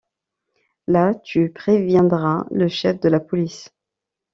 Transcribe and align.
Là, 0.87 1.13
tu 1.13 1.51
préviendras 1.51 2.47
le 2.49 2.67
chef 2.67 2.99
de 3.01 3.07
la 3.07 3.19
police... 3.19 3.69